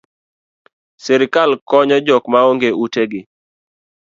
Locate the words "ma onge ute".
2.31-3.03